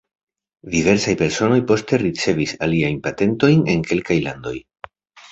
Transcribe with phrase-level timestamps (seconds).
[0.75, 4.55] Diversaj personoj poste ricevis aliajn patentojn en kelkaj landoj.